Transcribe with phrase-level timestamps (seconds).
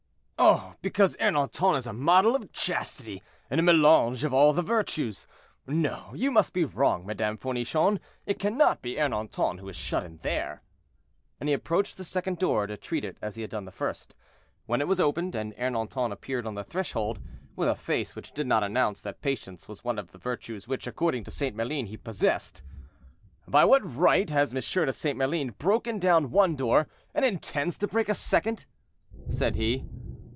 [0.43, 0.73] "Oh!
[0.81, 5.27] because Ernanton is a model of chastity and a melange of all the virtues.
[5.67, 10.17] No, you must be wrong, Madame Fournichon; it cannot be Ernanton who is shut in
[10.17, 10.63] there."
[11.39, 14.15] And he approached the second door, to treat it as he had done the first,
[14.65, 17.19] when it was opened, and Ernanton appeared on the threshold,
[17.55, 20.87] with a face which did not announce that patience was one of the virtues which,
[20.87, 21.55] according to St.
[21.55, 22.63] Maline, he possessed.
[23.47, 24.85] "By what right has M.
[24.85, 25.15] de St.
[25.19, 28.65] Maline broken down one door, and intends to break a second?"
[29.29, 29.85] said he.